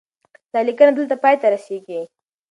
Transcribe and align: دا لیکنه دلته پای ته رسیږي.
دا 0.53 0.59
لیکنه 0.67 0.91
دلته 0.95 1.15
پای 1.23 1.35
ته 1.41 1.47
رسیږي. 1.53 2.01